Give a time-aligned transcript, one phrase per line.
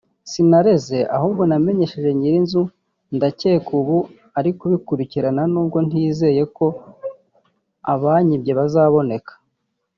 [0.31, 2.61] sinareze ahubwo namenyesheje nyiri inzu
[3.15, 3.97] ndakeka ubu
[4.37, 6.67] ari kubikurikirana n'ubwo ntizeye ko
[7.93, 9.33] abanyibye bazaboneka